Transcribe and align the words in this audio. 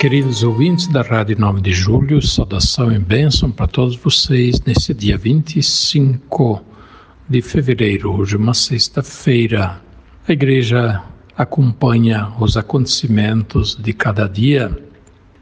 Queridos 0.00 0.42
ouvintes 0.42 0.86
da 0.86 1.02
Rádio 1.02 1.38
9 1.38 1.60
de 1.60 1.72
Julho, 1.72 2.22
saudação 2.22 2.90
e 2.90 2.98
bênção 2.98 3.50
para 3.50 3.66
todos 3.66 3.96
vocês 3.96 4.58
nesse 4.62 4.94
dia 4.94 5.18
25 5.18 6.64
de 7.28 7.42
fevereiro, 7.42 8.10
hoje 8.10 8.34
uma 8.34 8.54
sexta-feira. 8.54 9.78
A 10.26 10.32
igreja 10.32 11.02
acompanha 11.36 12.32
os 12.40 12.56
acontecimentos 12.56 13.76
de 13.76 13.92
cada 13.92 14.26
dia 14.26 14.74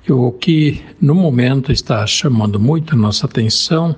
e 0.09 0.11
o 0.11 0.33
que 0.33 0.85
no 1.01 1.15
momento 1.15 1.71
está 1.71 2.05
chamando 2.05 2.59
muito 2.59 2.95
a 2.95 2.99
nossa 2.99 3.27
atenção 3.27 3.95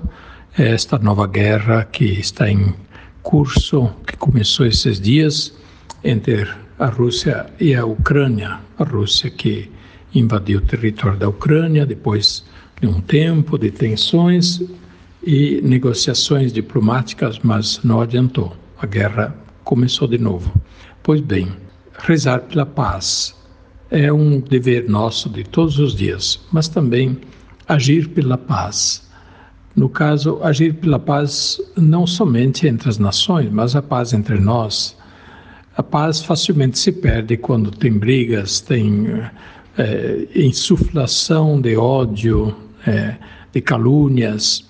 é 0.55 0.73
esta 0.73 0.99
nova 0.99 1.25
guerra 1.25 1.85
que 1.85 2.05
está 2.05 2.47
em 2.47 2.75
curso, 3.23 3.89
que 4.05 4.15
começou 4.15 4.67
esses 4.67 5.01
dias 5.01 5.57
entre 6.03 6.47
a 6.77 6.85
Rússia 6.85 7.47
e 7.59 7.73
a 7.73 7.83
Ucrânia. 7.83 8.59
A 8.77 8.83
Rússia 8.83 9.27
que 9.31 9.71
invadiu 10.13 10.59
o 10.59 10.61
território 10.61 11.17
da 11.17 11.29
Ucrânia 11.29 11.85
depois 11.85 12.43
de 12.79 12.87
um 12.87 12.99
tempo 12.99 13.57
de 13.57 13.71
tensões 13.71 14.61
e 15.23 15.61
negociações 15.63 16.51
diplomáticas, 16.51 17.39
mas 17.43 17.81
não 17.83 18.01
adiantou. 18.01 18.55
A 18.79 18.85
guerra 18.85 19.35
começou 19.63 20.07
de 20.07 20.17
novo. 20.17 20.51
Pois 21.03 21.21
bem, 21.21 21.49
rezar 21.99 22.41
pela 22.41 22.65
paz 22.65 23.35
é 23.89 24.11
um 24.11 24.39
dever 24.39 24.89
nosso 24.89 25.29
de 25.29 25.43
todos 25.43 25.77
os 25.77 25.95
dias, 25.95 26.39
mas 26.51 26.67
também 26.67 27.19
agir 27.67 28.09
pela 28.09 28.37
paz. 28.37 29.07
No 29.75 29.87
caso, 29.87 30.39
agir 30.43 30.73
pela 30.75 30.99
paz 30.99 31.61
não 31.77 32.05
somente 32.05 32.67
entre 32.67 32.89
as 32.89 32.97
nações, 32.97 33.49
mas 33.51 33.75
a 33.75 33.81
paz 33.81 34.13
entre 34.13 34.39
nós. 34.39 34.97
A 35.77 35.83
paz 35.83 36.21
facilmente 36.21 36.77
se 36.77 36.91
perde 36.91 37.37
quando 37.37 37.71
tem 37.71 37.93
brigas, 37.93 38.59
tem 38.59 39.07
é, 39.77 40.27
insuflação 40.35 41.59
de 41.61 41.75
ódio, 41.75 42.55
é, 42.85 43.15
de 43.51 43.61
calúnias, 43.61 44.65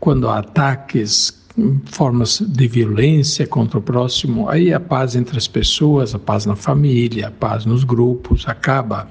quando 0.00 0.28
há 0.28 0.38
ataques, 0.38 1.38
formas 1.86 2.40
de 2.40 2.68
violência 2.68 3.46
contra 3.46 3.78
o 3.78 3.82
próximo, 3.82 4.48
aí 4.48 4.72
a 4.72 4.78
paz 4.78 5.16
entre 5.16 5.36
as 5.36 5.48
pessoas, 5.48 6.14
a 6.14 6.18
paz 6.18 6.46
na 6.46 6.54
família, 6.54 7.28
a 7.28 7.30
paz 7.30 7.64
nos 7.64 7.82
grupos 7.82 8.44
acaba. 8.46 9.08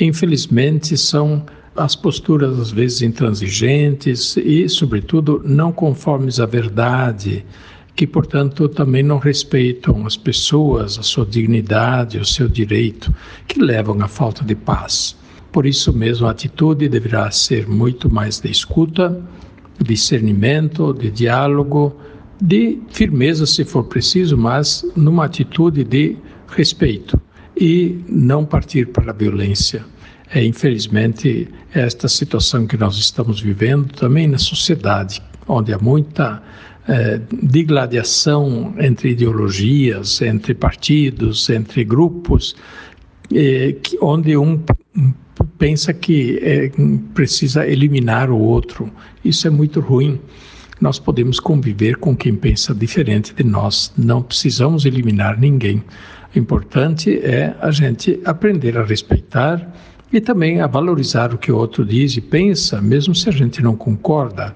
Infelizmente, 0.00 0.96
são 0.96 1.44
as 1.76 1.94
posturas 1.94 2.58
às 2.58 2.70
vezes 2.70 3.02
intransigentes 3.02 4.36
e, 4.36 4.68
sobretudo, 4.68 5.42
não 5.44 5.72
conformes 5.72 6.40
à 6.40 6.46
verdade, 6.46 7.44
que, 7.94 8.06
portanto, 8.06 8.68
também 8.68 9.02
não 9.02 9.18
respeitam 9.18 10.06
as 10.06 10.16
pessoas, 10.16 10.98
a 10.98 11.02
sua 11.02 11.26
dignidade, 11.26 12.18
o 12.18 12.24
seu 12.24 12.48
direito, 12.48 13.14
que 13.46 13.60
levam 13.60 14.00
à 14.02 14.08
falta 14.08 14.44
de 14.44 14.54
paz. 14.54 15.16
Por 15.52 15.66
isso 15.66 15.92
mesmo, 15.92 16.26
a 16.26 16.30
atitude 16.30 16.88
deverá 16.88 17.30
ser 17.30 17.68
muito 17.68 18.12
mais 18.12 18.40
de 18.40 18.50
escuta, 18.50 19.20
discernimento, 19.82 20.92
de 20.92 21.10
diálogo, 21.10 21.96
de 22.40 22.78
firmeza, 22.90 23.44
se 23.46 23.64
for 23.64 23.84
preciso, 23.84 24.36
mas 24.36 24.84
numa 24.96 25.24
atitude 25.24 25.84
de 25.84 26.16
respeito 26.48 27.20
e 27.56 28.02
não 28.08 28.44
partir 28.44 28.86
para 28.86 29.10
a 29.10 29.14
violência. 29.14 29.84
É, 30.32 30.44
infelizmente, 30.44 31.48
esta 31.74 32.08
situação 32.08 32.66
que 32.66 32.76
nós 32.76 32.96
estamos 32.96 33.40
vivendo 33.40 33.92
também 33.92 34.28
na 34.28 34.38
sociedade, 34.38 35.20
onde 35.46 35.72
há 35.72 35.78
muita 35.78 36.40
é, 36.88 37.20
digladiação 37.42 38.74
entre 38.78 39.10
ideologias, 39.10 40.20
entre 40.22 40.54
partidos, 40.54 41.48
entre 41.50 41.84
grupos, 41.84 42.56
é, 43.32 43.76
onde 44.00 44.36
um 44.36 44.60
pensa 45.58 45.92
que 45.92 46.38
é, 46.42 46.70
precisa 47.14 47.66
eliminar 47.66 48.30
o 48.30 48.38
outro. 48.38 48.90
Isso 49.24 49.46
é 49.46 49.50
muito 49.50 49.80
ruim. 49.80 50.20
Nós 50.80 50.98
podemos 50.98 51.38
conviver 51.38 51.96
com 51.96 52.16
quem 52.16 52.34
pensa 52.34 52.74
diferente 52.74 53.34
de 53.34 53.44
nós, 53.44 53.92
não 53.96 54.22
precisamos 54.22 54.86
eliminar 54.86 55.38
ninguém. 55.38 55.82
O 56.34 56.38
importante 56.38 57.18
é 57.22 57.54
a 57.60 57.70
gente 57.70 58.18
aprender 58.24 58.78
a 58.78 58.84
respeitar 58.84 59.74
e 60.12 60.20
também 60.20 60.60
a 60.60 60.66
valorizar 60.66 61.34
o 61.34 61.38
que 61.38 61.52
o 61.52 61.56
outro 61.56 61.84
diz 61.84 62.16
e 62.16 62.20
pensa, 62.20 62.80
mesmo 62.80 63.14
se 63.14 63.28
a 63.28 63.32
gente 63.32 63.62
não 63.62 63.76
concorda. 63.76 64.54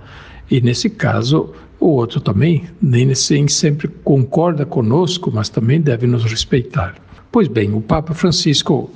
E 0.50 0.60
nesse 0.60 0.90
caso, 0.90 1.52
o 1.80 1.88
outro 1.88 2.20
também 2.20 2.64
nem 2.80 3.14
sempre 3.14 3.88
concorda 4.02 4.64
conosco, 4.64 5.30
mas 5.32 5.48
também 5.48 5.80
deve 5.80 6.06
nos 6.06 6.24
respeitar. 6.24 6.94
Pois 7.30 7.48
bem, 7.48 7.74
o 7.74 7.80
Papa 7.80 8.14
Francisco 8.14 8.90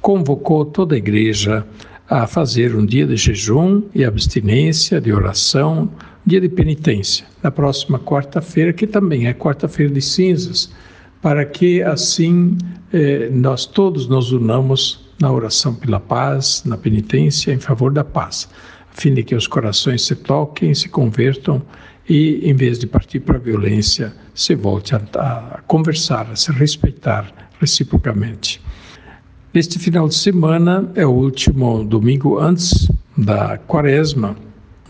convocou 0.00 0.64
toda 0.64 0.94
a 0.94 0.98
igreja 0.98 1.66
a 2.08 2.26
fazer 2.26 2.74
um 2.74 2.86
dia 2.86 3.06
de 3.06 3.16
jejum 3.16 3.82
e 3.94 4.04
abstinência, 4.04 5.00
de 5.00 5.12
oração, 5.12 5.90
dia 6.24 6.40
de 6.40 6.48
penitência, 6.48 7.26
na 7.42 7.50
próxima 7.50 7.98
quarta-feira, 7.98 8.72
que 8.72 8.86
também 8.86 9.26
é 9.26 9.34
quarta-feira 9.34 9.92
de 9.92 10.00
cinzas, 10.00 10.72
para 11.20 11.44
que 11.44 11.82
assim 11.82 12.56
eh, 12.92 13.28
nós 13.32 13.66
todos 13.66 14.08
nos 14.08 14.32
unamos 14.32 15.06
na 15.20 15.32
oração 15.32 15.74
pela 15.74 15.98
paz, 15.98 16.62
na 16.64 16.76
penitência 16.76 17.52
em 17.52 17.58
favor 17.58 17.92
da 17.92 18.04
paz, 18.04 18.48
fim 18.96 19.12
de 19.12 19.22
que 19.22 19.34
os 19.34 19.46
corações 19.46 20.02
se 20.02 20.16
toquem, 20.16 20.74
se 20.74 20.88
convertam 20.88 21.62
e, 22.08 22.40
em 22.42 22.54
vez 22.54 22.78
de 22.78 22.86
partir 22.86 23.20
para 23.20 23.36
a 23.36 23.40
violência, 23.40 24.12
se 24.34 24.54
volte 24.54 24.94
a, 24.94 24.98
a 25.18 25.60
conversar, 25.66 26.30
a 26.30 26.36
se 26.36 26.50
respeitar 26.50 27.50
reciprocamente. 27.60 28.60
Este 29.52 29.78
final 29.78 30.08
de 30.08 30.14
semana 30.14 30.90
é 30.94 31.06
o 31.06 31.10
último 31.10 31.84
domingo 31.84 32.38
antes 32.38 32.90
da 33.16 33.58
quaresma. 33.58 34.34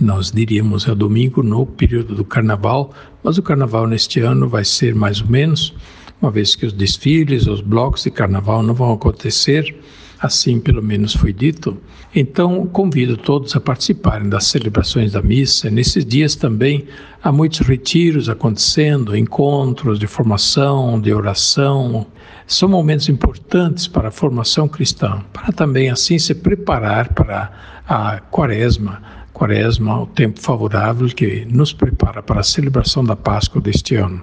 Nós 0.00 0.30
diríamos 0.30 0.86
é 0.86 0.94
domingo 0.94 1.42
no 1.42 1.66
período 1.66 2.14
do 2.14 2.24
carnaval, 2.24 2.92
mas 3.24 3.38
o 3.38 3.42
carnaval 3.42 3.88
neste 3.88 4.20
ano 4.20 4.48
vai 4.48 4.64
ser 4.64 4.94
mais 4.94 5.20
ou 5.20 5.28
menos, 5.28 5.74
uma 6.22 6.30
vez 6.30 6.54
que 6.54 6.64
os 6.64 6.72
desfiles, 6.72 7.46
os 7.46 7.60
blocos 7.60 8.04
de 8.04 8.10
carnaval 8.10 8.62
não 8.62 8.74
vão 8.74 8.92
acontecer 8.92 9.76
assim 10.20 10.58
pelo 10.58 10.82
menos 10.82 11.14
foi 11.14 11.32
dito. 11.32 11.76
Então, 12.14 12.66
convido 12.66 13.16
todos 13.16 13.54
a 13.54 13.60
participarem 13.60 14.28
das 14.28 14.46
celebrações 14.46 15.12
da 15.12 15.22
missa. 15.22 15.70
Nesses 15.70 16.04
dias 16.04 16.34
também 16.34 16.86
há 17.22 17.30
muitos 17.30 17.60
retiros 17.60 18.28
acontecendo, 18.28 19.16
encontros 19.16 19.98
de 19.98 20.06
formação, 20.06 21.00
de 21.00 21.12
oração. 21.12 22.06
São 22.46 22.68
momentos 22.68 23.08
importantes 23.08 23.86
para 23.86 24.08
a 24.08 24.12
formação 24.12 24.68
cristã, 24.68 25.22
para 25.32 25.52
também 25.52 25.90
assim 25.90 26.18
se 26.18 26.34
preparar 26.34 27.12
para 27.12 27.52
a 27.86 28.20
quaresma. 28.20 29.02
Quaresma, 29.32 30.00
o 30.00 30.06
tempo 30.06 30.40
favorável 30.40 31.06
que 31.08 31.44
nos 31.50 31.70
prepara 31.72 32.22
para 32.22 32.40
a 32.40 32.44
celebração 32.44 33.04
da 33.04 33.14
Páscoa 33.14 33.60
deste 33.60 33.94
ano. 33.96 34.22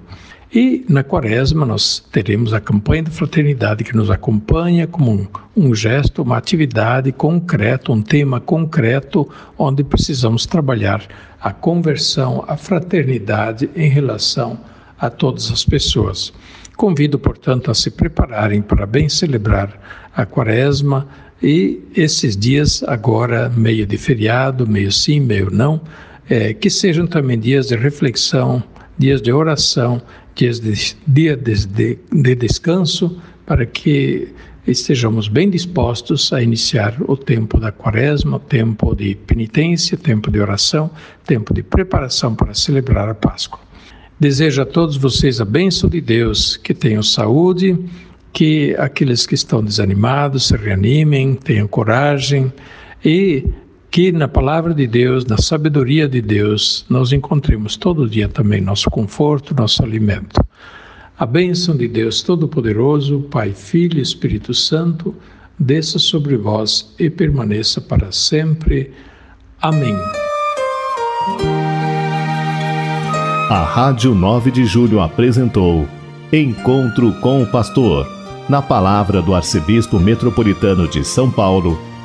E 0.55 0.85
na 0.87 1.03
quaresma 1.03 1.65
nós 1.65 2.03
teremos 2.11 2.53
a 2.53 2.61
campanha 2.61 3.01
da 3.01 3.09
fraternidade 3.09 3.83
que 3.83 3.95
nos 3.95 4.11
acompanha 4.11 4.85
como 4.85 5.11
um, 5.11 5.27
um, 5.57 5.73
gesto, 5.73 6.21
uma 6.21 6.37
atividade 6.37 7.11
concreta, 7.11 7.91
um 7.91 8.03
tema 8.03 8.39
concreto 8.39 9.27
onde 9.57 9.83
precisamos 9.83 10.45
trabalhar 10.45 11.01
a 11.41 11.51
conversão, 11.51 12.45
a 12.47 12.55
fraternidade 12.55 13.67
em 13.75 13.89
relação 13.89 14.59
a 14.99 15.09
todas 15.09 15.51
as 15.51 15.65
pessoas. 15.65 16.31
Convido, 16.77 17.17
portanto, 17.17 17.71
a 17.71 17.73
se 17.73 17.89
prepararem 17.89 18.61
para 18.61 18.85
bem 18.85 19.09
celebrar 19.09 20.07
a 20.15 20.23
quaresma 20.23 21.07
e 21.41 21.81
esses 21.95 22.37
dias 22.37 22.83
agora 22.83 23.49
meio 23.49 23.87
de 23.87 23.97
feriado, 23.97 24.67
meio 24.67 24.91
sim, 24.91 25.19
meio 25.19 25.49
não, 25.49 25.81
é, 26.29 26.53
que 26.53 26.69
sejam 26.69 27.07
também 27.07 27.39
dias 27.39 27.69
de 27.69 27.75
reflexão, 27.75 28.63
dias 28.97 29.21
de 29.21 29.31
oração, 29.31 30.01
dias 30.35 30.59
de, 30.59 30.95
dias 31.07 31.65
de, 31.65 31.97
de 32.11 32.35
descanso, 32.35 33.21
para 33.45 33.65
que 33.65 34.33
estejamos 34.65 35.27
bem 35.27 35.49
dispostos 35.49 36.31
a 36.31 36.41
iniciar 36.41 36.95
o 37.07 37.17
tempo 37.17 37.59
da 37.59 37.71
quaresma, 37.71 38.37
o 38.37 38.39
tempo 38.39 38.95
de 38.95 39.15
penitência, 39.15 39.97
tempo 39.97 40.31
de 40.31 40.39
oração, 40.39 40.89
tempo 41.25 41.53
de 41.53 41.61
preparação 41.61 42.33
para 42.33 42.53
celebrar 42.53 43.09
a 43.09 43.13
Páscoa. 43.13 43.59
Desejo 44.19 44.61
a 44.61 44.65
todos 44.65 44.95
vocês 44.95 45.41
a 45.41 45.45
bênção 45.45 45.89
de 45.89 45.99
Deus, 45.99 46.55
que 46.55 46.73
tenham 46.73 47.03
saúde, 47.03 47.77
que 48.31 48.75
aqueles 48.79 49.25
que 49.25 49.35
estão 49.35 49.63
desanimados 49.63 50.47
se 50.47 50.55
reanimem, 50.55 51.35
tenham 51.35 51.67
coragem 51.67 52.51
e 53.03 53.45
que 53.93 54.11
na 54.11 54.27
palavra 54.27 54.73
de 54.73 54.87
Deus, 54.87 55.23
na 55.23 55.37
sabedoria 55.37 56.09
de 56.09 56.19
Deus, 56.19 56.83
nós 56.89 57.11
encontremos 57.11 57.77
todo 57.77 58.09
dia 58.09 58.27
também 58.27 58.59
nosso 58.59 58.89
conforto, 58.89 59.53
nosso 59.53 59.83
alimento. 59.83 60.43
A 61.15 61.27
bênção 61.27 61.77
de 61.77 61.87
Deus 61.87 62.23
Todo-Poderoso, 62.23 63.19
Pai, 63.29 63.51
Filho 63.51 63.99
e 63.99 64.01
Espírito 64.01 64.51
Santo, 64.51 65.13
desça 65.59 65.99
sobre 65.99 66.35
vós 66.35 66.91
e 66.97 67.07
permaneça 67.07 67.79
para 67.79 68.11
sempre. 68.11 68.91
Amém. 69.61 69.95
A 73.47 73.63
Rádio 73.63 74.15
9 74.15 74.49
de 74.49 74.65
Julho 74.65 75.01
apresentou 75.01 75.87
Encontro 76.31 77.13
com 77.21 77.43
o 77.43 77.51
Pastor, 77.51 78.07
na 78.49 78.59
palavra 78.59 79.21
do 79.21 79.35
Arcebispo 79.35 79.99
Metropolitano 79.99 80.87
de 80.87 81.05
São 81.05 81.29
Paulo 81.29 81.92